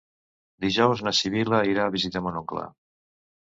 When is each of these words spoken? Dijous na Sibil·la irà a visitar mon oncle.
Dijous 0.65 1.03
na 1.09 1.13
Sibil·la 1.19 1.61
irà 1.75 1.87
a 1.87 1.95
visitar 1.99 2.25
mon 2.27 2.43
oncle. 2.43 2.69